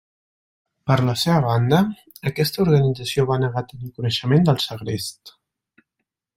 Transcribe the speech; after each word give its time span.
Per 0.91 0.95
la 1.09 1.13
seva 1.23 1.41
banda, 1.47 1.81
aquesta 2.31 2.61
organització 2.65 3.29
va 3.33 3.39
negar 3.45 3.65
tenir 3.75 3.93
coneixement 4.01 4.51
del 4.51 4.61
segrest. 4.67 5.37